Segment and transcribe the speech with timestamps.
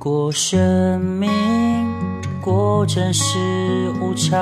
[0.00, 1.30] 过生命
[2.40, 3.36] 过真是
[4.00, 4.40] 无常，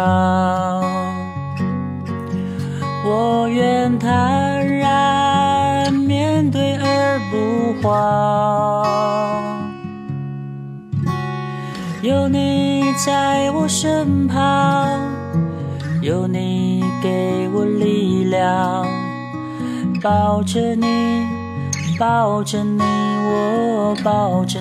[3.05, 8.87] 我愿坦然面对而不慌。
[12.03, 14.89] 有你在我身旁，
[16.01, 18.87] 有你给我力量，
[20.01, 20.87] 抱着你，
[21.99, 24.61] 抱着你，我抱着。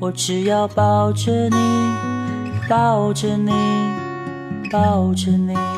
[0.00, 1.56] 我只要抱着你，
[2.68, 3.50] 抱着你，
[4.70, 5.77] 抱着你。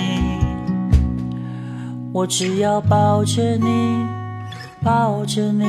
[2.13, 4.05] 我只要抱着你，
[4.83, 5.63] 抱着你，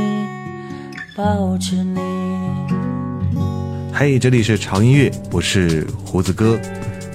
[1.15, 2.01] 抱着你。
[3.93, 6.59] 嘿，这里是潮音乐，我是胡子哥。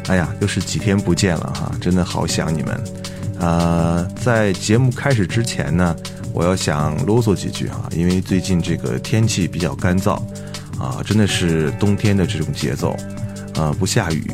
[0.07, 2.81] 哎呀，又是几天不见了哈，真的好想你们。
[3.37, 5.93] 呃，在节目开始之前呢，
[6.31, 10.13] 我要想啰嗦几句哈，因为最近这个天气比较干燥，
[10.79, 12.95] 啊，真的是冬天的这种节奏，
[13.55, 14.31] 呃，不下雨，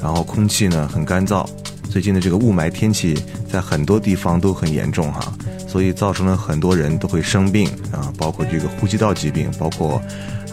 [0.00, 1.44] 然后空气呢很干燥，
[1.90, 3.18] 最近的这个雾霾天气
[3.50, 5.32] 在很多地方都很严重哈，
[5.66, 10.00] 所以造成了很多人都会生病啊，包括这个呼吸道疾病，包括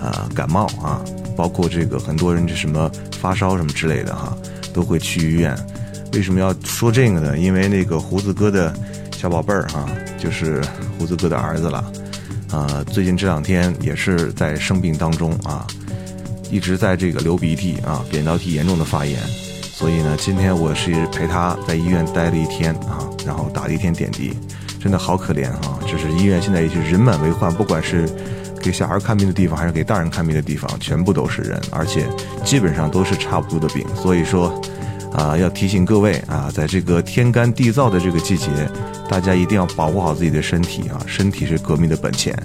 [0.02, 1.04] 啊感冒啊，
[1.36, 2.90] 包括这个很多人这什么
[3.20, 4.36] 发烧什么之类的哈。
[4.74, 5.58] 都会去医院，
[6.12, 7.38] 为什么要说这个呢？
[7.38, 8.76] 因为那个胡子哥的
[9.16, 9.88] 小宝贝儿哈，
[10.20, 10.62] 就是
[11.00, 11.94] 胡子哥的儿子了，
[12.52, 15.66] 啊，最近这两天也是在生病当中啊，
[16.52, 19.18] 一直在这个流鼻涕啊，扁桃体严重的发炎，
[19.78, 24.34] 所以呢，今天我是陪他在医院待了一天啊，然后打了一天点滴，
[24.80, 25.78] 真的好可怜啊！
[25.86, 28.10] 就是医院现在已经人满为患，不管是。
[28.62, 32.08] 给小孩看病的地方，还是给大人看病的地方，全部都是人，而且
[32.44, 33.86] 基本上都是差不多的病。
[33.96, 34.60] 所以说，
[35.14, 38.48] 啊，要提醒各位啊，在这个天干地燥的这个季节，
[39.08, 42.36] 大家一定要保护好自己的身体啊，身体是革命的本钱，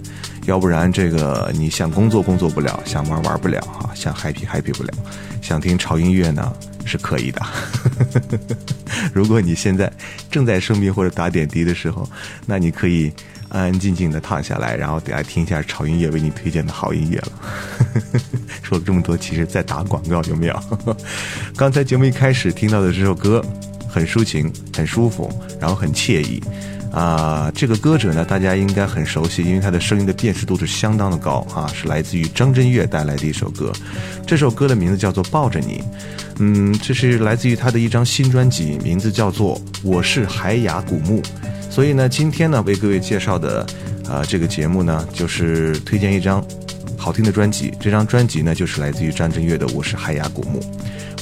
[0.44, 4.92] 要不然这个你想工作工作不了，想玩玩不了哈，想 happy happy 不了，
[5.40, 6.52] 想听潮音乐呢
[6.84, 7.40] 是可以的。
[9.12, 9.92] 如果你现在
[10.30, 12.08] 正在生病或者打点滴的时候，
[12.46, 13.12] 那你可以。
[13.52, 17.32] 安安静静的躺下来，然后等下听一下潮音乐为你推荐的好音乐了。
[18.62, 20.62] 说了这么多，其实在打广告有没有？
[21.56, 23.44] 刚才节目一开始听到的这首歌，
[23.88, 25.28] 很抒情，很舒服，
[25.58, 26.40] 然后很惬意。
[26.92, 33.72] 啊，这个歌者呢，大家应该很熟悉，因为他的声音的辨识度是相当的高啊，是来自于张震岳带来的一首歌。
[34.26, 35.78] 这首歌的名字叫做《抱着你》，
[36.40, 41.22] 嗯，这是来自于他的一张新专辑，名字叫做《我是海雅古木》。
[41.70, 43.64] 所以呢，今天呢为各位介绍的，
[44.08, 46.44] 呃，这个节目呢就是推荐一张
[46.96, 47.72] 好听的专辑。
[47.78, 50.60] 这张专辑呢就是来自于张震岳的《我是海雅古木》。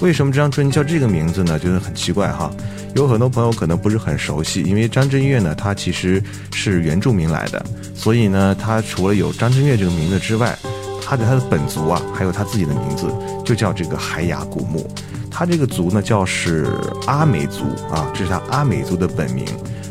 [0.00, 1.58] 为什么这张专辑叫这个名字呢？
[1.58, 2.50] 就是很奇怪哈。
[2.94, 6.22] 有很多朋友可能不是很熟悉，因为张震岳呢他其实
[6.52, 7.64] 是原住民来的，
[7.94, 10.56] 所以呢他除了有张震岳这个名字之外，
[11.04, 13.06] 他的他的本族啊还有他自己的名字，
[13.44, 14.88] 就叫这个海雅古墓。
[15.30, 16.66] 他这个族呢叫是
[17.06, 19.44] 阿美族啊，这是他阿美族的本名。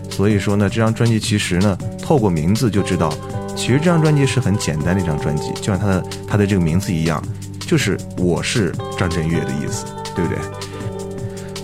[0.09, 3.13] 所以说呢，这张专辑其实呢，透过名字就知道，
[3.55, 7.23] 其实这张专辑是很简单的一张专辑，就像他的他的这个名字一样，
[7.67, 9.85] 就是我是张震岳的意思，
[10.15, 10.39] 对不对？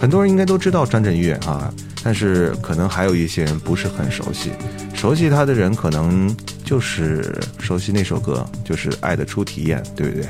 [0.02, 1.74] 很多人应该都知道张震岳啊，
[2.04, 4.52] 但是可能还有一些人不是很熟悉。
[4.94, 6.36] 熟悉他的人可能
[6.66, 10.28] 就是熟悉那首歌，就是《爱的初体验》，对不对？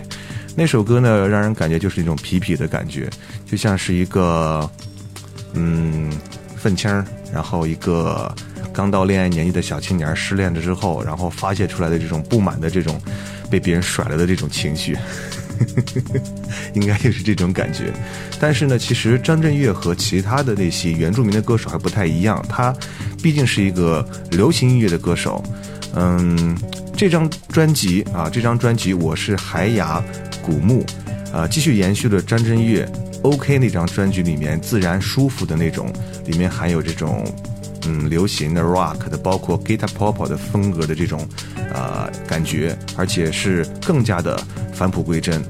[0.56, 3.10] 那首歌呢，让人感觉就是一种痞痞的感觉，
[3.50, 4.70] 就像是一个
[5.56, 6.12] 嗯
[6.56, 7.04] 愤青儿。
[7.34, 8.31] 然后一个
[8.72, 13.02] 刚到恋爱年纪的小青年失恋了之后，然后发泄出来的这种不满的这种
[13.50, 14.96] 被别人甩了的这种情绪，
[16.74, 17.92] 应该就是这种感觉。
[18.39, 22.75] 但是呢，其实张震岳和其他的那些原住民的歌手还不太一样，他
[23.21, 25.44] 毕竟是一个流行音乐的歌手。
[25.95, 26.57] 嗯，
[26.98, 30.04] 这张专辑啊，这张专辑我是海雅
[30.42, 30.83] 古木，
[31.31, 32.88] 啊，继续延续了张震岳。
[33.21, 35.89] OK 那张专辑里面自然舒服的那种，
[36.25, 37.24] 里面含有这种
[37.88, 41.27] 嗯流行的 rock 的，包括 guitar pop 的风格的这种
[41.74, 44.39] 呃感觉，而且是更加的
[44.74, 45.44] 返璞归真。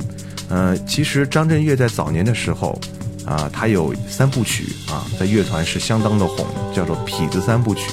[0.49, 2.79] 呃，其实张震岳在早年的时候
[3.25, 7.91] 啊，他有三部曲啊，在乐团是相当的红，叫做痞子三部曲。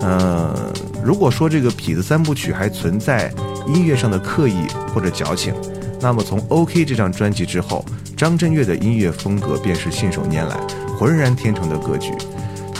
[0.00, 0.72] 呃，
[1.04, 3.32] 如果说这个痞子三部曲还存在
[3.66, 5.54] 音乐上的刻意或者矫情，
[6.00, 7.84] 那么从 OK 这张专辑之后。
[8.16, 10.54] 张震岳的音乐风格便是信手拈来、
[10.98, 12.12] 浑然天成的格局，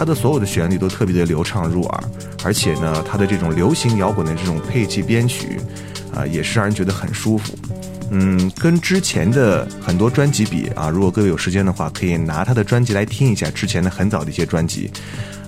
[0.00, 2.04] 他的所有的旋律都特别的流畅入耳，
[2.42, 5.60] 而且呢，他的这种流行摇滚的这种配器编曲，
[6.14, 7.52] 啊，也是让人觉得很舒服。
[8.10, 14.90] 嗯，跟之前的很多专辑比啊，如果各位有时间的话，可以拿他的专辑来听一下之前的很早的一些专辑，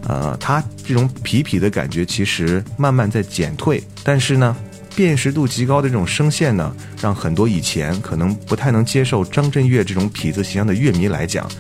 [0.07, 4.55] 呃，他这种痞痞的感觉其实慢慢在减退，但是呢。
[4.95, 11.51] 辨识度极高的这种声线呢，让很多以前可能不太能接受张震岳这种痞子形象的乐迷来讲，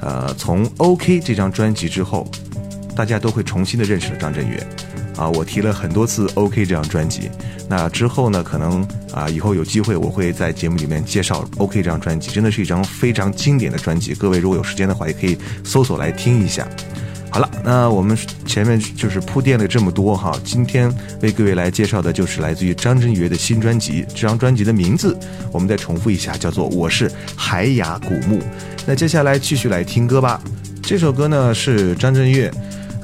[0.00, 2.26] 呃，从 OK 这张专辑之后，
[2.94, 4.64] 大家都会重新的认识了张震岳。
[5.16, 7.30] 啊，我提了很多次 OK 这张专辑，
[7.70, 14.14] 那之后呢，可能啊，以后有机会我会在节目里面介绍 OK 这张专辑，真的是一张非常经典的专辑。
[14.14, 16.68] 各位如果有时间的话，也可以搜索来听一下。
[17.30, 18.16] 好了，那我们
[18.46, 20.90] 前面就是铺垫了这么多哈，今天
[21.20, 24.06] 为各位来介绍的就是来自于张震岳的新专辑。
[24.08, 25.14] 这张专辑的名字
[25.52, 28.38] 我们再重复一下，叫做《我是海雅古木》。
[28.86, 30.40] 那接下来继续来听歌吧。
[30.82, 32.50] 这首歌呢是张震岳，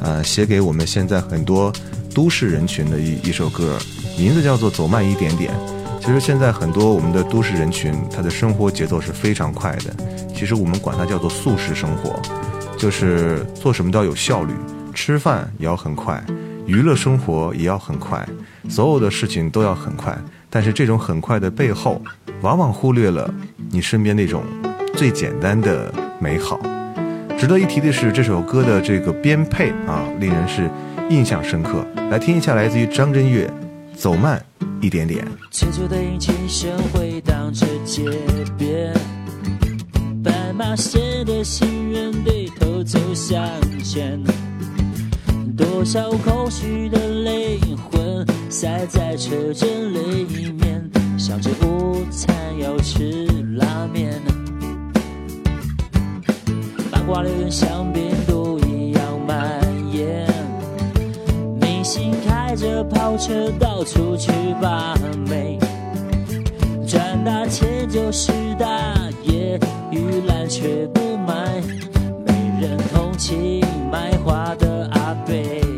[0.00, 1.70] 呃，写给我们现在很多
[2.14, 3.78] 都市人群的一一首歌，
[4.16, 5.52] 名字叫做《走慢一点点》。
[6.00, 9.94] 其实现在很多我们的都市人群，他的生活节奏是非常快的。
[10.34, 12.20] 其实我们管它叫做速食生活，
[12.82, 14.52] 就是做什么都要有效率，
[14.92, 16.20] 吃饭也要很快，
[16.66, 18.28] 娱乐生活也要很快，
[18.68, 20.18] 所有的事情都要很快。
[20.50, 22.02] 但是这种很快的背后，
[22.40, 23.32] 往往忽略了
[23.70, 24.42] 你身边那种
[24.96, 26.58] 最简单的美好。
[27.38, 30.68] 值得一提的是，这首歌的这个编配啊，令人是
[31.08, 31.86] 印象深刻。
[32.10, 33.46] 来听一下，来自于张震岳，
[33.96, 34.44] 《走慢》。
[34.84, 35.24] 一点点。
[35.52, 38.02] 车走的引擎声回荡着街
[38.58, 38.92] 边，
[40.22, 43.42] 斑马线的行人低头走向
[43.82, 44.22] 前，
[45.56, 50.88] 多少空虚的灵魂塞在车阵里面，
[51.18, 53.26] 想着午餐要吃
[53.56, 54.20] 拉面，
[56.90, 59.60] 八卦流言像病毒一样蔓
[59.92, 60.26] 延。
[61.60, 64.94] 明星开着跑车到处去把
[65.28, 65.58] 妹，
[66.86, 68.66] 赚大钱就是大
[69.90, 71.60] 玉兰却不买，
[72.26, 75.71] 没人同情卖花的阿贝。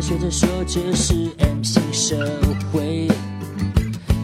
[0.00, 2.16] 学着说这是 M 型社
[2.70, 3.08] 会，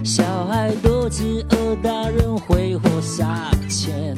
[0.04, 4.14] 小孩肚子饿，大人挥霍撒钱，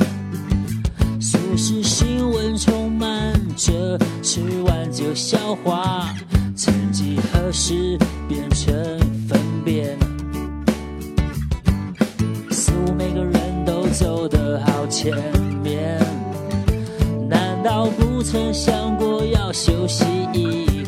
[1.21, 6.13] 俗世新闻充满着吃完就消化，
[6.55, 7.97] 曾几何时
[8.29, 8.75] 变成
[9.29, 9.97] 粪便，
[12.51, 15.15] 似乎每个人都走得好前
[15.63, 15.99] 面，
[17.29, 20.84] 难道不曾想过要休息一？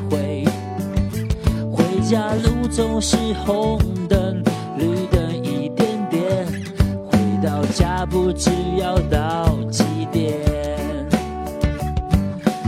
[2.09, 4.41] 家路总是红灯
[4.79, 6.47] 绿灯一点点，
[7.11, 8.49] 回到家不知
[8.79, 9.83] 要到几
[10.13, 10.39] 点。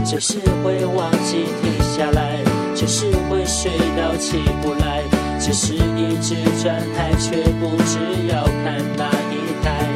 [0.05, 2.43] 就是会忘记停下来，
[2.75, 5.03] 就是会睡到起不来，
[5.39, 9.87] 就是一直转台却不知要看哪一台。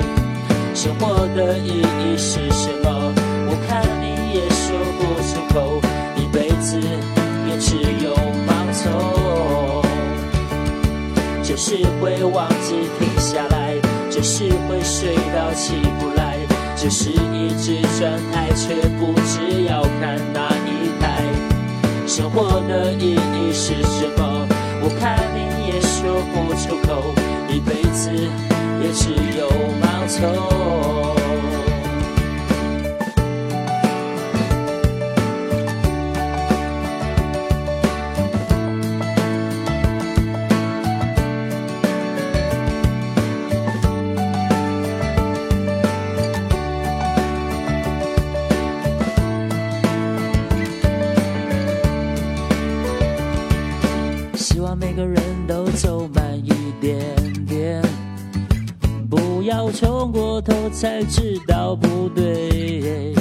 [0.73, 3.13] 生活的意义是什么？
[3.49, 5.81] 我看你也说不出口，
[6.15, 8.15] 一辈子也只有
[11.43, 13.75] 就是会忘记停下来，
[14.09, 16.37] 就是会睡到起不来，
[16.75, 21.23] 就是一直转台却不知要看哪一台。
[22.07, 24.47] 生活的意义是什么？
[24.81, 27.13] 我看你也说不出口，
[27.49, 28.09] 一辈子
[28.81, 29.47] 也只有
[29.81, 31.02] 盲从。
[60.83, 63.13] 才知道不对。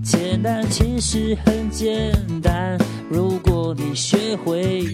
[0.00, 2.78] 简单其实很简单，
[3.10, 4.86] 如果你学会，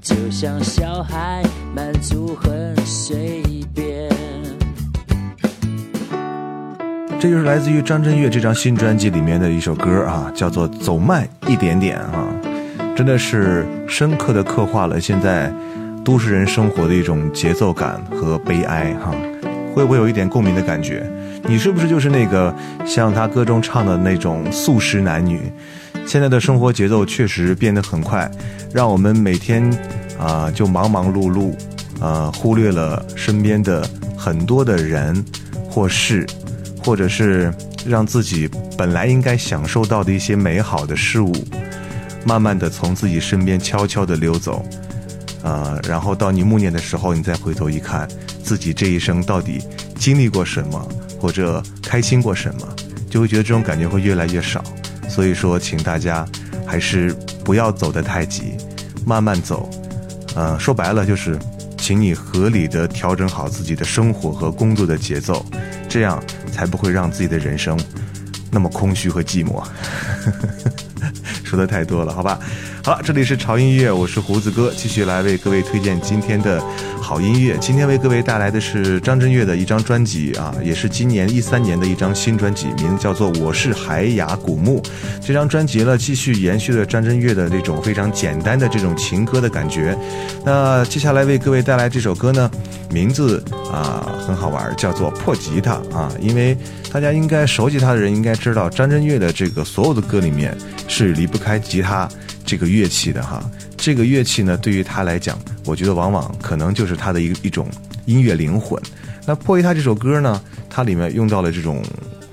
[0.00, 1.42] 就像小孩，
[1.74, 3.42] 满足很随
[3.74, 4.08] 便。
[7.18, 12.28] 这就是来自于张震岳这张新专辑里面的一首歌啊，叫做《走慢一点点》啊，
[12.94, 15.52] 真的是深刻的刻画了现在
[16.04, 19.12] 都市人生活的一种节奏感和悲哀哈。
[19.74, 21.08] 会不会有一点共鸣的感觉？
[21.48, 25.40] 你是不是就是那个像他歌中唱的那种素食男女？
[26.06, 28.30] 现在的生活节奏确实变得很快，
[28.72, 29.62] 让我们每天
[30.18, 31.54] 啊就忙忙碌碌，
[32.00, 35.24] 呃，忽略了身边的很多的人
[35.68, 36.26] 或事，
[36.84, 37.52] 或者是
[37.86, 41.32] 让自己本来应该享受到的一些美好的事物，
[42.24, 44.64] 慢慢的从自己身边悄悄的溜走，
[45.42, 48.08] 啊，然后到你暮年的时候，你再回头一看。
[48.42, 49.62] 自己这一生到底
[49.96, 50.88] 经历过什么，
[51.20, 52.68] 或者开心过什么，
[53.08, 54.62] 就会觉得这种感觉会越来越少。
[55.08, 56.26] 所以说，请大家
[56.66, 58.54] 还是不要走得太急，
[59.04, 59.68] 慢慢走。
[60.36, 61.36] 呃，说白了就是，
[61.76, 65.44] 请你合理的调整好自己的生活和工作的节奏，
[65.88, 67.76] 这样才不会让自己的人生
[68.50, 69.62] 那么空虚和寂寞。
[71.42, 72.38] 说的太多了，好吧？
[72.84, 76.62] 好了，这里是潮音乐，我是胡子哥，继续来为各位推荐今天的。
[77.10, 77.58] 好音乐。
[77.60, 84.80] 今天为各位带来的是张震岳的一张专辑啊，也是今年一三年的一张新专辑，名字叫做《我是海雅古墓》。
[85.20, 89.98] 这张专辑呢，继续延续了张震岳的这种非常简单的这种情歌的感觉。
[90.44, 92.48] 那接下来为各位带来这首歌呢，
[92.92, 96.56] 名字啊很好玩，叫做《破吉他》啊，因为
[96.92, 102.08] 大家应该熟悉他的人应该知道，张震岳的这个所有的歌里面是离不开吉他
[102.50, 103.40] 这个乐器的哈。
[103.76, 107.70] 这个乐器呢，对于他来讲，我觉得往往可能就是他的一一种
[108.06, 108.82] 音乐灵魂。
[109.24, 111.80] 那破吉他这首歌呢，它里面用到了这种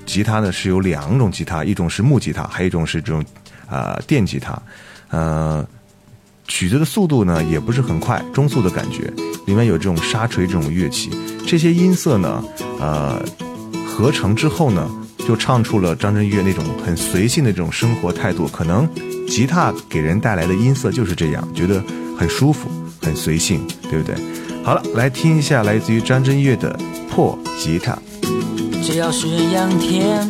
[0.08, 3.24] 吉他呢，是有两种吉他，一种是木吉他，还有一种是这种
[3.70, 4.60] 啊电吉他。
[5.10, 5.64] 呃，
[6.48, 9.14] 曲子的速度呢也不是很快，中速的感觉。
[9.46, 11.12] 里面有这种沙锤这种乐器，
[11.46, 12.44] 这些音色呢，
[12.80, 13.24] 呃，
[13.86, 14.90] 合成之后呢，
[15.28, 18.48] 就唱出了张震岳那种很随性的这种生活态度。
[18.48, 18.90] 可能。
[19.28, 21.84] 吉他给人带来的音色就是这样，觉得
[22.18, 22.70] 很舒服，
[23.02, 24.16] 很随性，对不对？
[24.64, 26.78] 好了，来听一下来自于张震岳的
[27.14, 27.94] 《破吉他》。
[28.84, 30.30] 只要是阳天，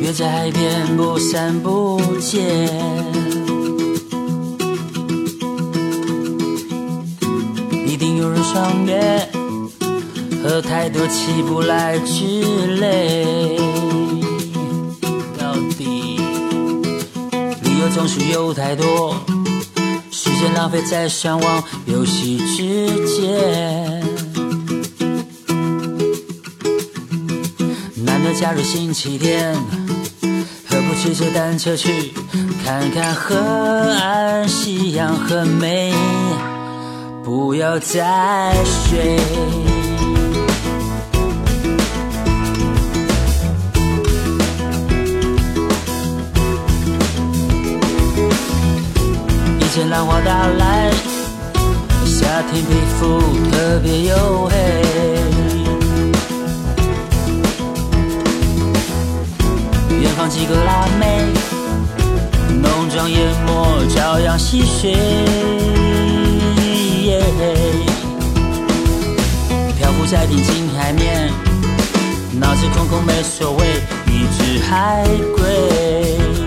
[0.00, 2.68] 约在海边不散不见，
[7.86, 9.28] 一定有人赏月，
[10.42, 13.58] 喝太多起不来之类。
[17.94, 19.14] 总是有太多
[20.10, 24.02] 时间浪费在上网游戏之间。
[28.04, 29.54] 难得假日星期天，
[30.68, 32.12] 何不骑着单车去
[32.64, 35.92] 看看河岸，夕阳很美，
[37.22, 39.71] 不要再睡。
[50.24, 50.90] 打来，
[52.04, 54.52] 夏天皮肤特别黝黑。
[60.00, 61.24] 远方几个辣妹，
[62.60, 64.96] 浓妆艳抹朝阳戏水。
[69.76, 71.30] 漂浮在平静海面，
[72.38, 75.04] 脑子空空没所谓，一只海
[75.36, 76.41] 龟。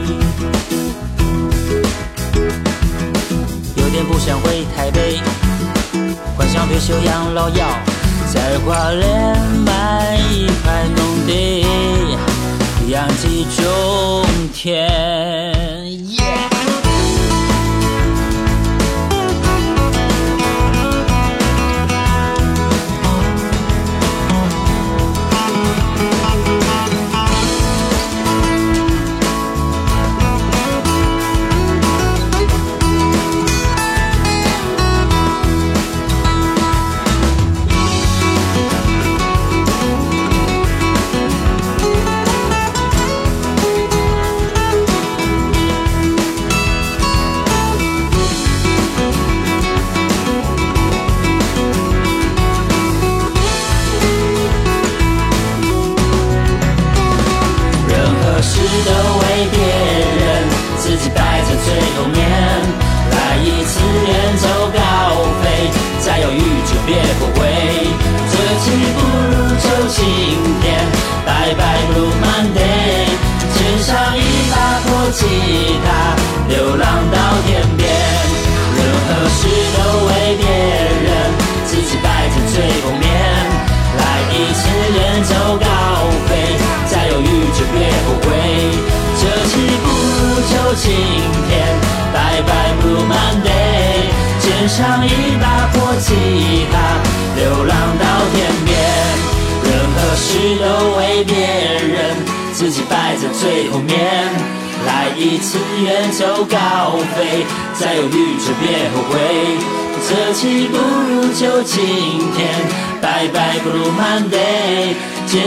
[4.08, 5.20] 不想回台北，
[6.38, 7.66] 幻想退休养老药，
[8.32, 11.66] 在花莲买一块农地，
[12.88, 15.55] 养鸡种田。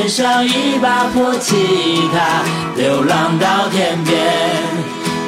[0.09, 1.55] 像一把破吉
[2.13, 2.43] 他，
[2.77, 4.17] 流浪到天边，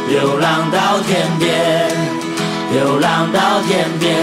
[0.08, 1.90] 流浪到天边，
[2.72, 4.16] 流浪到天边，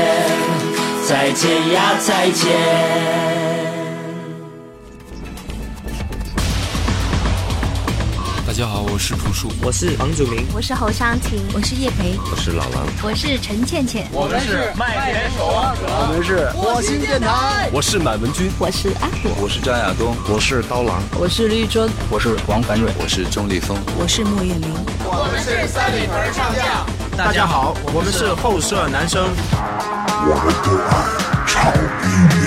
[1.07, 3.66] 再见呀，再见。
[8.57, 24.73] 家好，我是朴树，我是黄祖明，我是侯湘婷，我是叶培，我是老狼，我是陈倩倩，我们是麦田守望者，我们是火星电台，我是满文军，我是阿虎，我是张亚东，我是刀郎，我是绿洲，我是王凡瑞，我是钟立峰，我是莫艳玲，
[25.05, 26.65] 我们是三里屯唱将。
[27.15, 29.29] 大家好，我们是后舍男生。
[30.25, 30.97] 我们的爱。
[31.45, 32.46] 超音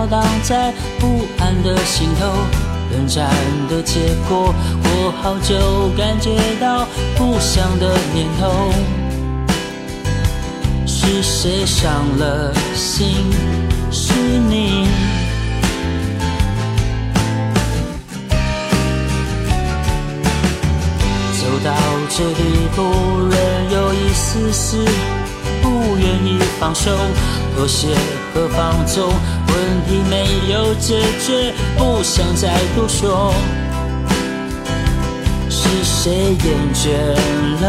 [0.00, 2.32] 飘荡在不安的心头，
[2.90, 3.28] 冷战
[3.68, 6.86] 的结果，我好久感觉到
[7.18, 8.72] 不祥的念头。
[10.86, 13.08] 是谁伤了心？
[13.90, 14.14] 是
[14.48, 14.88] 你。
[21.38, 21.74] 走到
[22.08, 22.42] 这地
[22.74, 22.82] 步，
[23.28, 24.82] 仍有一丝丝
[25.60, 26.90] 不愿意放手。
[27.56, 27.88] 妥协
[28.32, 29.12] 和放纵，
[29.50, 30.14] 问题没
[30.52, 33.34] 有解决，不想再多说。
[35.48, 36.82] 是谁厌倦
[37.62, 37.66] 了？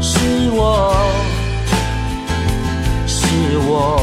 [0.00, 0.18] 是
[0.52, 0.60] 我，
[3.06, 3.26] 是
[3.66, 4.00] 我，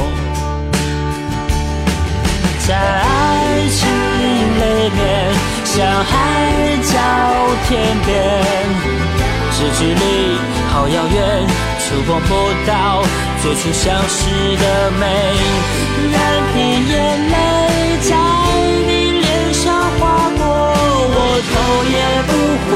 [2.67, 3.07] 在爱
[3.69, 3.79] 情
[4.59, 4.61] 里
[4.97, 4.99] 面，
[5.63, 5.71] 像
[6.03, 6.11] 海
[6.91, 6.93] 角
[7.67, 7.69] 天
[8.05, 8.09] 边，
[9.53, 10.03] 这距离
[10.71, 11.17] 好遥远，
[11.79, 12.29] 触碰不
[12.67, 12.71] 到。
[13.41, 14.19] 最初相识
[14.57, 14.65] 的
[14.99, 15.03] 美，
[16.11, 16.13] 任
[16.50, 16.50] 凭
[16.89, 16.93] 眼
[17.29, 17.33] 泪
[18.09, 18.11] 在
[18.87, 18.89] 你
[19.19, 19.63] 脸上
[19.99, 20.01] 划
[20.37, 20.41] 过，
[21.13, 21.17] 我
[21.51, 21.53] 头
[21.91, 22.29] 也不
[22.67, 22.71] 回。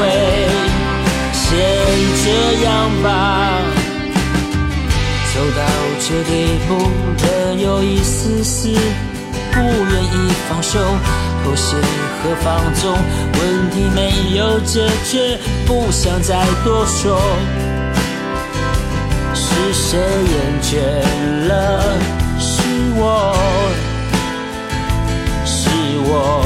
[1.34, 1.44] 先
[2.24, 2.26] 这
[2.66, 2.68] 样
[3.04, 3.08] 吧，
[5.34, 5.60] 走到
[6.00, 6.30] 这地
[6.68, 6.70] 步，
[7.24, 7.26] 仍
[7.60, 8.70] 有一丝丝
[9.52, 10.80] 不愿意放手，
[11.44, 12.84] 妥协和放纵，
[13.34, 14.00] 问题没
[14.38, 17.20] 有解决，不想再多说。
[19.34, 21.54] 是谁厌倦了？
[22.40, 22.62] 是
[22.96, 23.36] 我，
[26.08, 26.46] 我，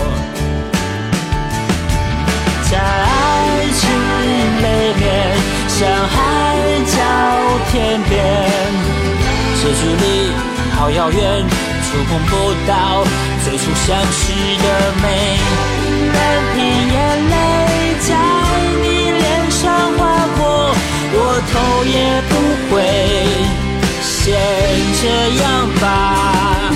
[2.72, 3.10] 在爱
[3.76, 3.82] 情
[4.24, 4.28] 里
[5.00, 5.04] 面，
[5.68, 6.16] 像海
[6.88, 6.98] 角
[7.72, 8.16] 天边，
[9.62, 10.04] 这距离
[10.76, 11.20] 好遥远，
[11.84, 12.32] 触碰不
[12.66, 13.04] 到
[13.44, 14.22] 最初相识
[14.64, 14.66] 的
[15.02, 15.06] 美，
[16.14, 16.18] 任
[16.56, 16.58] 凭
[16.94, 16.98] 眼
[17.30, 17.36] 泪
[18.08, 18.10] 在
[18.82, 19.60] 你脸上
[19.98, 20.00] 划
[20.38, 20.40] 过。
[21.12, 21.18] 我
[21.52, 21.98] 头也
[22.30, 22.32] 不
[22.70, 22.78] 回，
[24.02, 24.08] 先
[25.02, 25.04] 这
[25.44, 25.46] 样
[25.82, 26.69] 吧。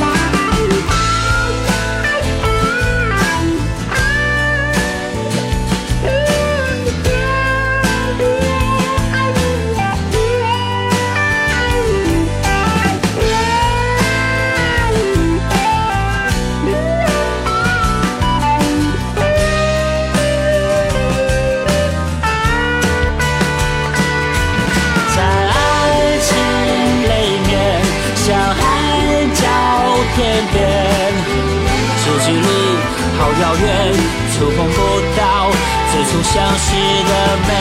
[33.41, 33.93] 遥远，
[34.33, 34.77] 触碰不
[35.17, 35.49] 到
[35.91, 36.65] 最初相识
[37.03, 37.11] 的
[37.47, 37.51] 美，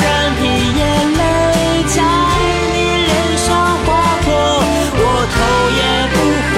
[0.00, 0.04] 任
[0.40, 0.42] 凭
[0.76, 0.80] 眼
[1.12, 1.20] 泪
[1.88, 1.96] 在
[2.72, 3.46] 你脸上
[3.84, 3.88] 划
[4.24, 4.28] 过，
[4.94, 5.00] 我
[5.32, 5.36] 头
[5.78, 5.80] 也
[6.12, 6.16] 不
[6.52, 6.56] 回，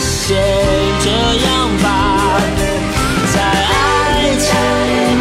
[0.00, 0.08] 先
[1.00, 1.06] 这
[1.46, 1.48] 样
[1.82, 1.86] 吧。
[3.32, 3.72] 在爱
[4.36, 4.48] 情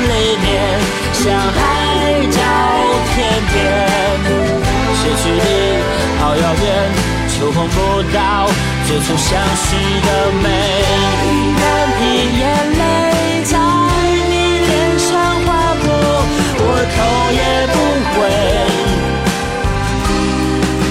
[0.09, 0.11] 里
[0.43, 0.47] 面，
[1.13, 1.57] 像海
[2.31, 2.37] 角
[3.13, 3.17] 天
[3.53, 3.57] 边，
[4.95, 5.45] 失去你
[6.19, 6.67] 好遥远，
[7.29, 7.77] 触碰不
[8.11, 8.17] 到。
[8.89, 11.61] 最初相识的美，任
[11.99, 12.01] 凭
[12.39, 12.81] 眼泪
[13.43, 13.53] 在
[14.27, 14.33] 你
[14.65, 15.07] 脸上
[15.45, 15.85] 划过，
[16.57, 16.61] 我
[16.95, 16.97] 头
[17.37, 17.77] 也不
[18.15, 18.17] 回，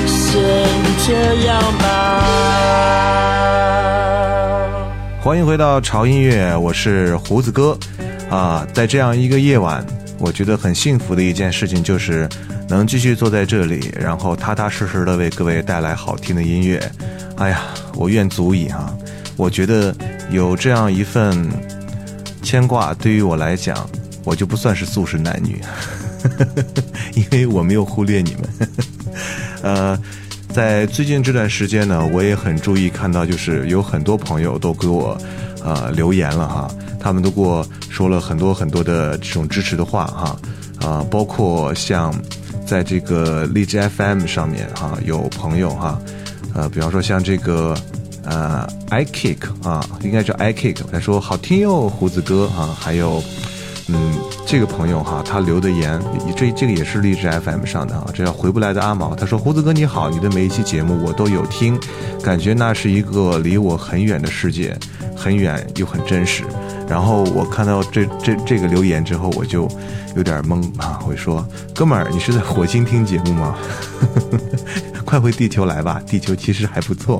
[0.06, 0.16] 先
[1.04, 1.10] 这
[1.44, 1.82] 样吧。
[5.20, 7.76] 欢迎回到潮音乐，我是胡子哥
[8.30, 9.84] 啊，在这样一个夜晚，
[10.20, 12.28] 我觉得很幸福的一件事情就是
[12.68, 16.80] 能继续坐在这里，然后踏踏实实的为各位带来好听的音乐。
[17.38, 17.62] 哎呀。
[17.94, 18.96] 我愿足矣哈，
[19.36, 19.92] 我觉得
[20.30, 21.36] 有这样一份
[22.44, 23.90] 牵挂，对于我来讲，
[24.22, 25.60] 我就不算是素食男女，
[27.16, 28.68] 因为我没有忽略你们。
[29.62, 29.98] 呃，
[30.54, 35.18] 在最近这段时间呢，我也很注意看到，就是有很多朋友都给我
[35.64, 36.70] 呃留言了哈，
[37.00, 40.36] 他们都给我说了很多很多的这种支持的话哈，
[40.86, 42.14] 啊，包括像
[42.64, 46.00] 在这个荔枝 FM 上面哈，有朋友哈。
[46.58, 47.72] 呃，比方说像这个，
[48.24, 53.22] 呃，i kick 啊，应该叫 i kick，他说好听哟，胡子哥啊，还有
[53.86, 54.12] 嗯，
[54.44, 56.02] 这个朋友哈，他留的言，
[56.36, 61.78] 这这个也是励志 FM 上的啊，这叫回不来的阿毛，他说胡子哥你好，你的每一期节目我都有听，
[62.20, 64.76] 感觉那是一个离我很远的世界，
[65.14, 66.42] 很远又很真实。
[66.88, 69.70] 然后我看到这这这个留言之后，我就
[70.16, 73.54] 有点懵啊，我说哥们儿，你是在火星听节目吗？
[75.08, 77.16] 快回地球来吧，地球其实还不错，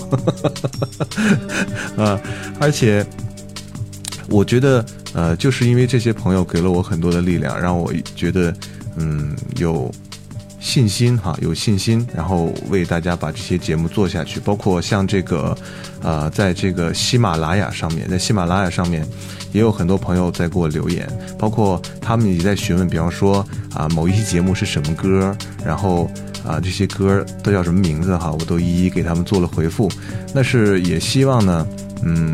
[1.97, 2.21] 啊，
[2.61, 3.03] 而且
[4.29, 8.55] 我觉得，呃，就是因为这些朋友给了我很多的力量，让我觉得，
[8.99, 9.91] 嗯，有
[10.61, 14.39] 信心哈，有信心，然后为大家把这些节目做下去。
[14.39, 15.57] 包括像这个，
[16.03, 19.03] 呃，在这个喜马拉雅上面，在喜马拉雅上面，
[19.53, 21.09] 也有很多朋友在给我留言，
[21.39, 26.11] 包括他们也在询问，比方说啊，某一期节目是什么歌，然后。
[26.47, 28.31] 啊，这些歌都叫什么名字哈？
[28.33, 29.91] 我都一一给他们做了回复。
[30.33, 31.67] 那是也希望呢，
[32.03, 32.33] 嗯，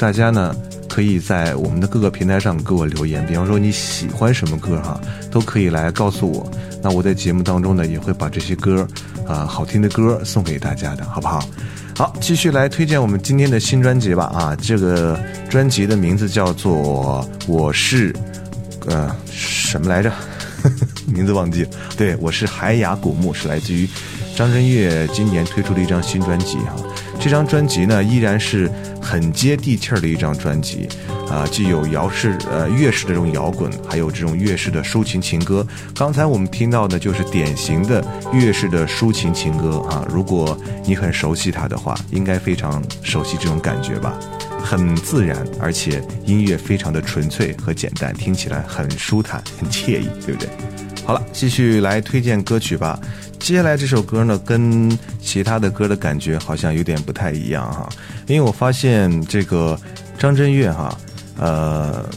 [0.00, 0.52] 大家呢
[0.88, 6.50] 可以在我们的各个平台上给我留言，比方说你喜欢什么歌哈，都可以来告诉我。
[6.82, 8.88] 那我在节目当中呢也会把这些歌
[9.24, 11.46] 啊好听的歌送给大家的，好不好？
[11.96, 14.24] 好，继续来推荐我们今天的新专辑吧。
[14.34, 15.16] 啊，这个
[15.48, 18.12] 专辑的名字叫做《我是》，
[18.86, 20.12] 呃，什么来着？
[21.06, 23.88] 名字忘记了，对我是海雅古墓，是来自于
[24.34, 26.74] 张震岳今年推出的一张新专辑哈。
[27.24, 30.86] 这张专辑呢依然是很接地气儿的一张专辑
[31.26, 35.66] 啊，既有摇式呃粤式的这种摇滚，还有这种粤式的抒情情歌。
[35.94, 40.06] 刚才我们听到的就是典型的粤式的抒情情歌啊。
[40.10, 44.12] 如果你很熟悉它的话，应该非常熟悉这种感觉吧。
[44.62, 50.46] 很自然，而且音乐非常的纯粹和简单，听起来很舒坦、很惬意，对不对？
[51.06, 52.98] 好了，继续来推荐歌曲吧。
[53.44, 57.86] 接下来这首歌呢，跟其他的歌的感觉好像有点不太一样哈，
[58.26, 59.78] 因为我发现这个
[60.18, 60.98] 张震岳哈，
[61.38, 62.08] 呃，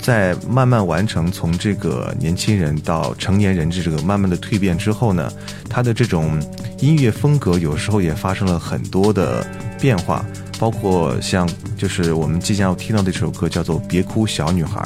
[0.00, 5.30] 在慢慢完成从这个年轻人到成年人这个慢慢的蜕变之后呢，
[5.68, 6.42] 他的这种
[6.78, 9.46] 音乐风格有时候也发生了很多的
[9.78, 10.24] 变化。
[10.58, 14.78] 包括像就是我们即将要听到的这首歌叫做《别哭小女孩》，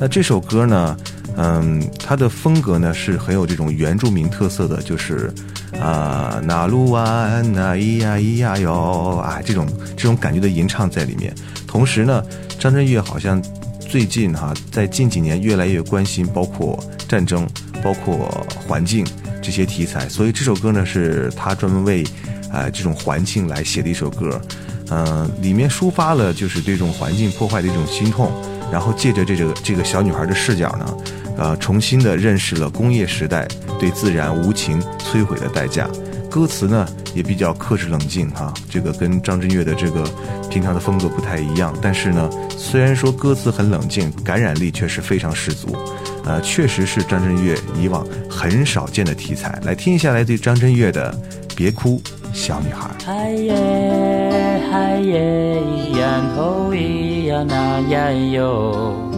[0.00, 0.96] 那这首歌呢，
[1.36, 5.32] 嗯，它的风格呢是很有这种原住民特色的，就是
[5.80, 9.66] 啊，那鲁哇那咿呀咿呀哟啊这种
[9.96, 11.34] 这种感觉的吟唱在里面。
[11.66, 12.22] 同时呢，
[12.58, 13.42] 张震岳好像
[13.80, 17.48] 最近哈在近几年越来越关心包括战争、
[17.82, 19.06] 包括环境
[19.40, 22.04] 这些题材，所以这首歌呢是他专门为
[22.52, 24.40] 啊这种环境来写的一首歌。
[24.90, 28.30] 嗯，里面抒发了就是对这种环境破坏的一种心痛，
[28.70, 30.94] 然后借着这个这个小女孩的视角呢，
[31.36, 33.46] 呃，重新的认识了工业时代
[33.78, 35.88] 对自然无情摧毁的代价。
[36.30, 40.02] 歌词呢也比较克制冷静哈，这个跟张震岳的这个
[40.48, 41.74] 平常的风格不太一样。
[41.82, 45.76] 但是呢，虽然说歌词很冷静，感染力却是非常十足，
[46.24, 49.60] 呃，确实是张震岳以往很少见的题材。
[49.62, 51.12] 来听一下来自张震岳的
[51.54, 52.00] 《别哭
[52.32, 52.88] 小女孩》。
[53.04, 53.54] 嗨耶
[54.72, 59.11] 咿呀吼咿呀那呀哟，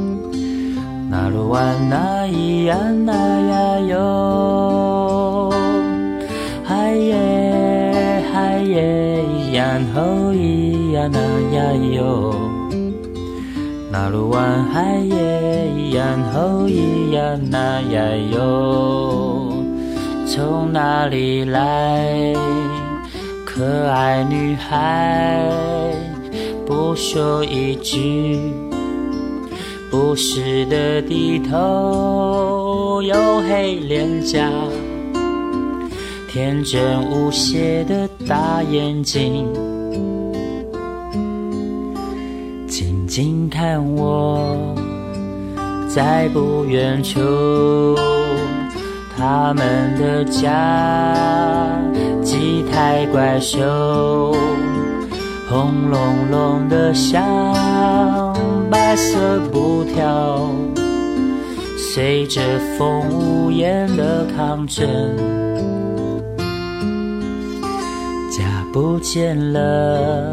[1.16, 5.48] 那鲁哇那咿呀那呀哟。
[6.64, 11.20] 嗨耶嗨耶咿呀吼咿呀那
[11.54, 12.34] 呀哟，
[13.92, 19.52] 那鲁哇嗨耶咿呀吼咿呀那呀哟，
[20.26, 22.34] 从哪里来？
[23.46, 25.48] 可爱女孩，
[26.66, 28.52] 不说一句，
[29.94, 34.50] 不时的低头，黝黑脸颊，
[36.28, 39.46] 天真无邪的大眼睛，
[42.66, 44.74] 静静看我，
[45.88, 47.20] 在不远处，
[49.16, 51.70] 他们的家。
[52.20, 54.34] 几台怪兽，
[55.48, 57.22] 轰隆隆的响，
[58.94, 60.38] 白色布条，
[61.76, 62.40] 随着
[62.78, 64.86] 风无言的抗争。
[68.30, 70.32] 家不见了，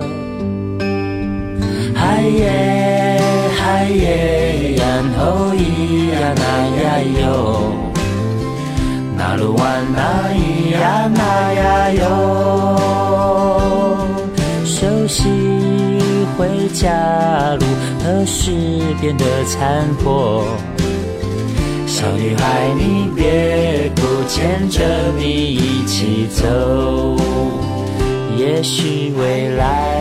[1.96, 3.20] 嗨耶
[3.58, 7.24] 嗨耶，然后咿呀那呀哟。
[9.18, 12.06] 那鲁哇那咿呀那呀哟，
[14.64, 15.51] 熟悉
[16.38, 17.66] 回家路，
[18.04, 18.52] 何时
[19.00, 20.46] 变得残破？
[21.86, 27.16] 小女孩，你别哭，牵着你一起走。
[28.38, 29.98] 也许未来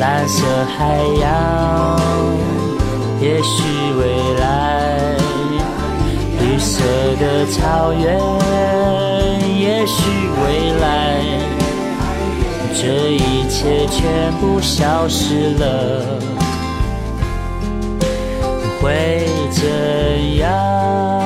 [0.00, 0.44] 蓝色
[0.76, 2.00] 海洋。
[3.20, 3.62] 也许
[4.00, 5.16] 未来，
[6.40, 6.82] 绿色
[7.20, 8.18] 的草原，
[9.60, 10.02] 也许
[10.42, 11.22] 未来，
[12.74, 16.18] 这一切全部消失了，
[18.80, 21.21] 会怎样？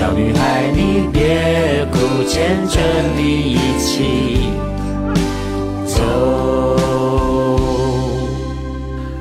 [0.00, 2.80] 小女孩，你别哭，牵着
[3.14, 4.48] 你一起
[5.86, 6.00] 走。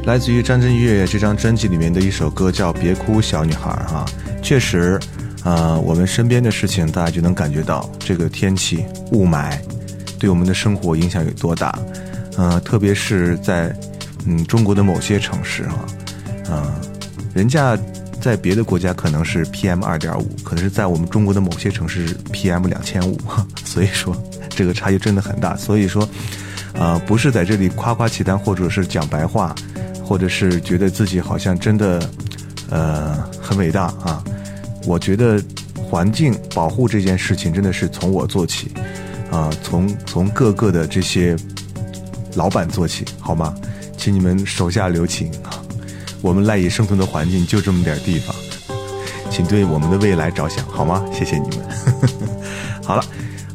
[0.05, 4.05] 来自于张震岳这张专辑里面的一首歌叫《别哭，小女孩》哈，
[4.41, 4.97] 确实，
[5.43, 9.59] 呃，我们身边的事情，大家就能感觉到这个天气雾霾
[10.17, 11.77] 对我们的生活影响有多大，
[12.37, 13.75] 呃，特别是在
[14.25, 15.85] 嗯中国的某些城市哈，
[16.49, 16.71] 嗯，
[17.33, 17.77] 人家。
[18.21, 23.17] 在别的国家可能是 PM 二点五，可能是在我们中国的某些城市 PM 两千五，
[23.63, 24.15] 所以说
[24.49, 25.55] 这个差异真的很大。
[25.55, 26.07] 所以说，
[26.73, 29.55] 呃，不是在这里夸夸其谈，或者是讲白话，
[30.03, 32.09] 或者是觉得自己好像真的
[32.69, 34.23] 呃很伟大啊。
[34.85, 35.41] 我觉得
[35.75, 38.71] 环境保护这件事情真的是从我做起
[39.31, 41.35] 啊，从从各个的这些
[42.35, 43.55] 老板做起，好吗？
[43.97, 45.58] 请你们手下留情啊。
[46.21, 48.35] 我们赖以生存的环境就这么点地方，
[49.29, 51.03] 请对我们的未来着想好吗？
[51.13, 51.65] 谢谢你们。
[52.83, 53.03] 好了，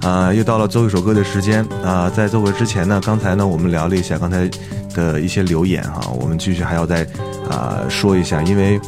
[0.01, 2.11] 啊，又到了奏一首歌的时间啊。
[2.11, 4.49] 在奏歌之前呢，刚才呢我们聊了一下刚才
[4.95, 7.07] 的一些留言哈，我们继续还要再
[7.51, 8.81] 啊说一下，因为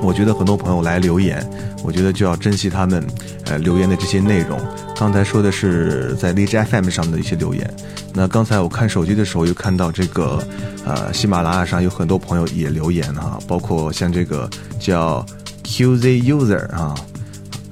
[0.00, 1.46] 我觉得很多朋友来留言，
[1.82, 3.06] 我觉得就要珍惜他们
[3.46, 4.58] 呃留言的这些内容。
[4.96, 7.68] 刚才说的是在荔枝 FM 上面的一些留言。
[8.12, 10.42] 那刚才我看手机的时候，又看到这个，
[10.86, 15.24] 呃，喜马拉雅上有很多朋友也留言哈，包括像这个叫
[15.64, 16.94] QZ User 啊，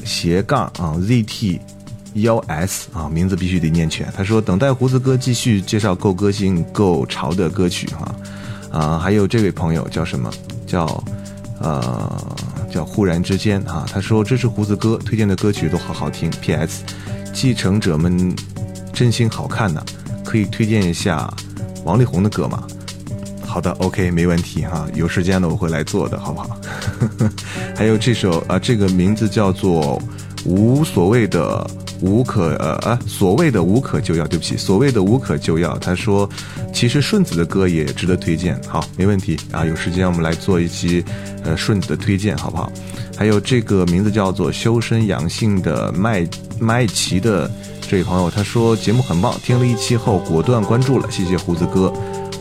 [0.05, 1.61] 斜杠啊 ZT
[2.15, 4.13] 幺 S 啊，名字必须得念全。
[4.17, 8.15] 他说等待胡子哥继续介绍够个性、够潮的歌曲哈，
[8.73, 10.31] 啊，还有这位朋友叫什么？
[10.67, 11.05] 叫
[11.61, 12.37] 呃
[12.71, 16.29] 叫忽然之间啊，他说这是胡子哥推荐的歌曲都好好听。
[16.41, 16.83] PS，
[17.33, 18.35] 继承者们
[18.93, 19.83] 真心好看呢。
[20.25, 21.29] 可以推荐一下
[21.85, 22.63] 王力宏的歌吗？
[23.45, 24.87] 好的，OK，没问题哈。
[24.95, 26.57] 有时间了我会来做的，好不好？
[27.77, 30.01] 还有这首啊，这个名字叫做
[30.49, 31.69] 《无所谓的
[32.01, 35.77] 无可呃啊所谓的无可救药》，对不起，所谓的无可救药。
[35.79, 36.27] 他说，
[36.73, 38.59] 其实顺子的歌也值得推荐。
[38.67, 39.67] 好，没问题啊。
[39.67, 41.05] 有时间我们来做一期
[41.45, 42.73] 呃顺子的推荐，好不好？
[43.23, 46.27] 还有这个名字叫做修身养性的麦
[46.59, 47.49] 麦琪的。
[47.89, 51.93] 这位朋友他说节目很棒，听了一期后果断关注了，谢谢胡子哥，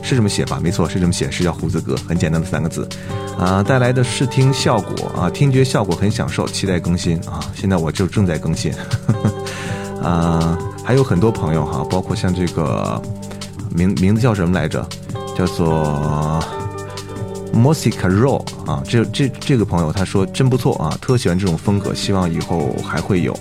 [0.02, 0.60] 是这么写吧？
[0.60, 2.90] 没错，是这么写，是叫胡子哥，很简单的三个字，
[3.38, 8.74] 啊，带来的视听效果啊，听觉效果很享受，期待更新啊，现在我就正在更新，
[10.02, 13.00] 啊，还有很多朋友哈，包括像这个
[13.70, 14.84] 名名字叫什么来着？
[15.38, 16.44] 叫做
[17.54, 23.38] Musica Raw 啊，这这这个朋友他说真不错啊，特喜欢这种风格，希望以后还会有，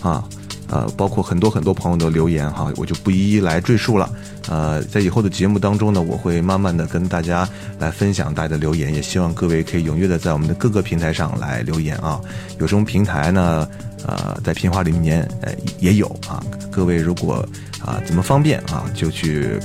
[0.00, 0.24] 啊。
[0.70, 4.10] 呃，包括很多很多朋友的留言哈，我就不一一来赘述了。
[4.48, 7.46] 呃，在以后的节目当中呢，我会慢慢的跟大家
[7.78, 12.18] 来分享大家的留言，也希望各位可以踊跃的在我们的各个平台上来留言啊。
[12.58, 13.68] 有什么平台呢？
[14.06, 16.42] 呃，在平话里面呃也有啊。
[16.72, 17.46] 各位如果
[17.84, 19.60] 啊怎么方便啊，就去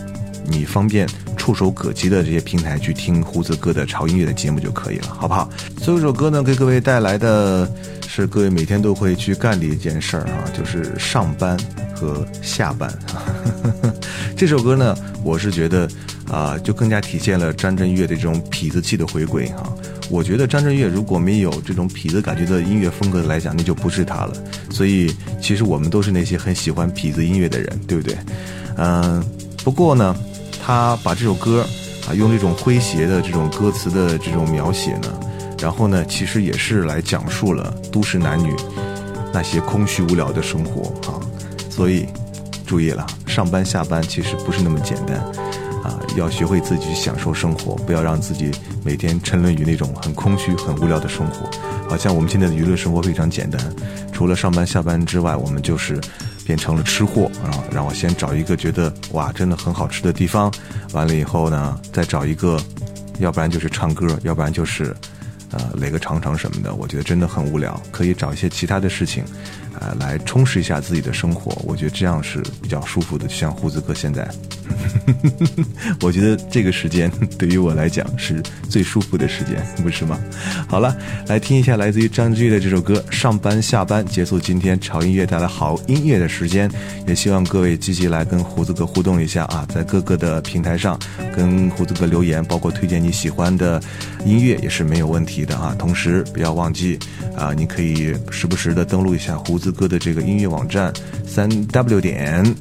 [0.50, 1.08] 你方便
[1.38, 5.50] 触手可及的这些平台去听胡子哥的潮音乐的节目就可以了，好不好？
[5.78, 7.72] 最后一首歌呢，给各位带来的。
[8.12, 11.56] 是各位每天都会去干的一件事儿啊，就是上班
[11.96, 12.92] 和下班。
[14.36, 15.88] 这首歌呢，我是觉得
[16.28, 19.72] 啊，就更加体现了张震岳的这种痞子气的回归哈。
[20.10, 24.34] 我觉得张震岳如果没有这种痞子感觉的音乐风格来讲，那就不是他了。
[24.72, 28.18] 所以，其实我们都是那些很喜欢痞子音乐的人，对不对？
[28.76, 29.24] 嗯，
[29.64, 30.16] 不过呢，
[30.70, 31.66] 他把这首歌
[32.08, 35.20] 啊，用这种诙谐的这种歌词的这种描写呢。
[35.58, 38.56] 然后呢，其实也是来讲述了都市男女
[39.34, 41.18] 那些空虚无聊的生活啊，
[41.72, 42.06] 所以
[42.68, 45.18] 注意了，上班下班其实不是那么简单，
[45.84, 48.52] 啊，要学会自己去享受生活，不要让自己
[48.84, 51.50] 每天沉沦于那种很空虚、很无聊的生活。
[51.90, 53.60] 好像我们现在的娱乐生活非常简单，
[54.14, 56.00] 除了上班下班之外，我们就是
[56.50, 57.54] 变成了吃货啊。
[57.72, 60.52] 让我先找一个觉得哇，真的很好吃的地方，
[60.94, 62.60] 完了以后呢，再找一个，
[63.20, 64.96] 要不然就是唱歌，要不然就是。
[65.52, 69.24] 呃，垒个长城什么的，我觉得真的很无聊，可以找一些其他的事情，
[69.80, 71.52] 呃，来充实一下自己的生活。
[71.66, 74.28] 我觉得这样是比较舒服的，就像胡子哥现在。
[76.02, 80.20] 我觉得这个时间对于我来讲是最舒服的时间，不是吗？
[80.68, 80.96] 好了，
[81.28, 86.70] 来听一下来自于张志玉的这首歌《上班下班》，结束今天潮音乐带来好音乐的时间。
[87.08, 90.98] 也希望各位积极来跟胡子哥互动一下啊，在各个的平台上
[91.36, 93.82] 跟胡子哥留言，包括推荐你喜欢的
[94.26, 95.76] 音乐也是没有问题的啊。
[95.78, 97.00] 同时不要忘记
[97.36, 100.92] 啊，你可以时不时的登录一下胡子哥的这个音乐网站，
[101.28, 102.56] 三 w 点。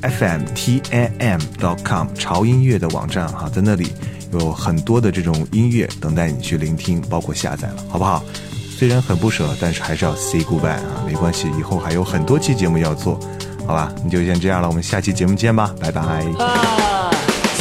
[0.00, 3.88] fmtam.com 潮音乐的网站哈，在那里
[4.32, 8.22] 有很多的这种音乐等待你去聆听，包括下载了，好不好？
[8.70, 13.18] 虽然很不舍，但是还是要 say goodbye 啊，没关系，以后还有很多期节目要做，
[13.66, 13.92] 好吧？
[14.04, 16.87] 你就先这样了，我们下期节目见吧，拜拜。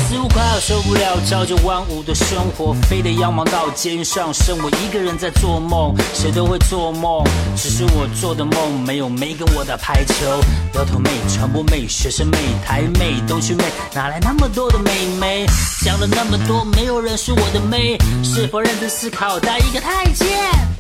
[0.10, 5.94] 似乎快要受不了朝九晚五的生活，非得要忙到肩上，剩我一个人在做梦。
[6.14, 7.22] 谁都会做梦，
[7.58, 10.14] 只是我做的梦没有妹跟我打排球。
[10.76, 15.46] 摇头妹、传播妹、学生妹、台妹、东区妹，哪来那么多的妹妹？
[15.84, 17.98] 讲了那么多，没有人是我的妹。
[18.24, 20.26] 是否认真思考，搭一个台阶？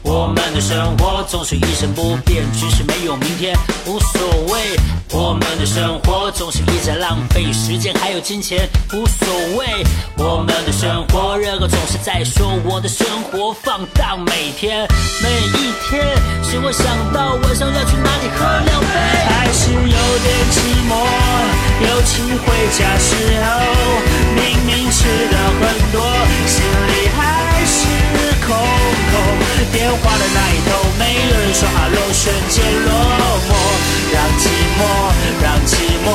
[0.03, 3.53] 我们的生活总是一成不变，只是没有明天，
[3.87, 4.21] 无所
[4.53, 4.79] 谓。
[5.11, 9.83] 我们的生活总是一直浪费时间，还有金钱，无所谓。
[10.17, 14.87] 我们的生活，人儿总是在说我的生活放荡，每天
[15.21, 16.01] 每一天，
[16.41, 18.97] 是我想到晚上要去哪里喝两杯，
[19.29, 20.57] 还是有点寂
[20.89, 20.97] 寞。
[21.77, 23.13] 尤其回家时
[23.45, 23.47] 候，
[24.33, 25.61] 明明吃的很
[25.93, 26.01] 多，
[26.49, 27.85] 心里还是
[28.41, 29.13] 空空。
[29.71, 32.89] 电话的那一头，没有人说哈喽瞬间落
[33.45, 33.53] 寞，
[34.11, 34.81] 让寂寞，
[35.43, 36.09] 让寂寞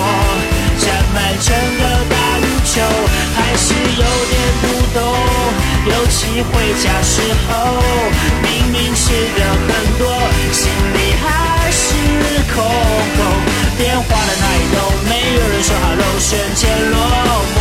[0.82, 2.18] 占满整个大
[2.72, 2.80] 球，
[3.36, 4.64] 还是有点不
[4.98, 5.00] 懂。
[5.84, 7.52] 尤其回家时候，
[8.40, 9.68] 明明吃的很
[9.98, 10.08] 多，
[10.52, 11.84] 心里还是
[12.54, 13.20] 空空。
[13.76, 16.96] 电话的那一头，没有人说 hello，瞬间落
[17.52, 17.60] 寞，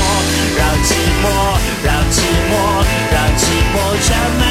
[0.58, 0.90] 让寂
[1.22, 1.26] 寞，
[1.84, 2.16] 让寂
[2.48, 2.54] 寞，
[3.12, 3.44] 让寂
[3.74, 3.76] 寞
[4.08, 4.10] 占
[4.40, 4.42] 满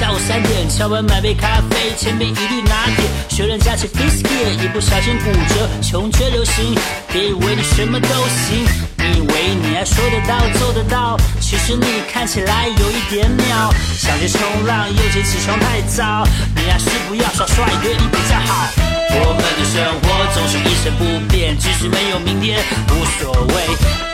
[0.00, 6.74] 下午三点，敲门买杯咖啡，前面一律拿铁，学人家起 biscuit，一不小心骨折，穷追流行，
[7.12, 8.64] 别以为你什么都行，
[8.96, 16.26] 你以为你还说得到做得到，其实你看起来有一点鸟，想去冲浪又嫌起床太早，
[16.56, 18.99] 你还是不要耍帅，对你比较好。
[19.12, 20.04] 我们的生活
[20.34, 22.58] 总是一成不变，即使没有明天，
[22.90, 23.54] 无所谓。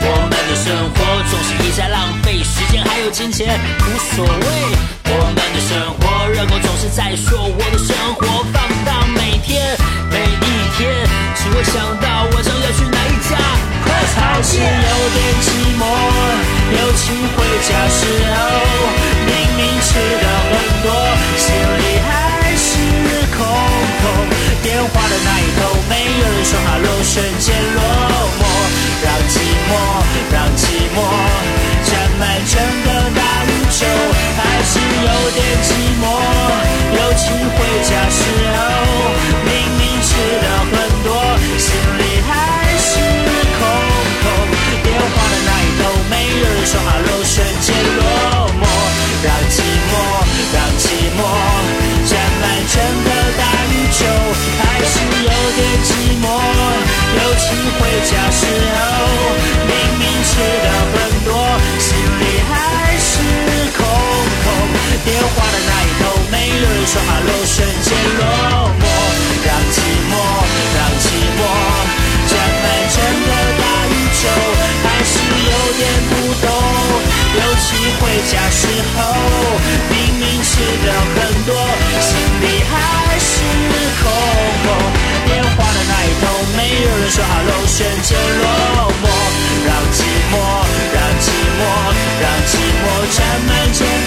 [0.01, 0.97] 我们的生活
[1.29, 3.85] 总是一再浪费时间，还有金钱，无
[4.15, 4.45] 所谓。
[5.09, 9.75] 我们的生活，人们总是在说我的生活放荡，每天
[10.09, 13.37] 每一天，只会想到晚上要去哪一家。
[14.17, 15.45] 还是有点寂
[15.77, 15.81] 寞，
[16.71, 17.01] 尤其
[17.35, 17.37] 回
[17.67, 17.99] 家时
[18.33, 18.37] 候，
[78.17, 78.65] 回家时
[78.95, 78.97] 候，
[79.91, 81.53] 明明吃了很多，
[82.01, 82.73] 心里还
[83.19, 83.29] 是
[84.01, 84.09] 空
[84.65, 84.65] 空。
[85.27, 86.25] 电话的那一头
[86.57, 89.05] 没有人说 hello，选择落寞，
[89.67, 90.01] 让寂
[90.31, 90.35] 寞，
[90.95, 91.61] 让寂寞，
[92.19, 94.06] 让寂寞占满整。